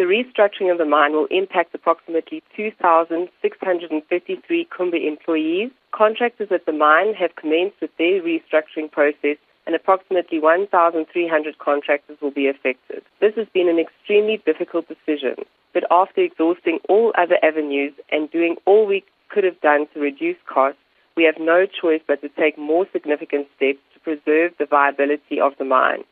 [0.00, 5.70] The restructuring of the mine will impact approximately 2,653 Kumba employees.
[5.92, 9.36] Contractors at the mine have commenced with their restructuring process
[9.66, 13.02] and approximately 1,300 contractors will be affected.
[13.20, 15.44] This has been an extremely difficult decision,
[15.74, 20.38] but after exhausting all other avenues and doing all we could have done to reduce
[20.46, 20.80] costs,
[21.14, 25.52] we have no choice but to take more significant steps to preserve the viability of
[25.58, 26.04] the mine.